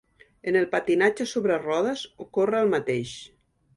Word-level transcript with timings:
En 0.51 0.55
el 0.61 0.65
patinatge 0.71 1.27
sobre 1.33 1.59
rodes, 1.67 2.07
ocorre 2.27 2.63
el 2.67 2.73
mateix. 2.77 3.13